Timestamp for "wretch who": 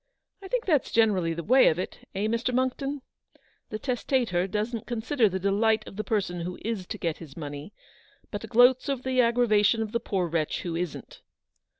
10.27-10.75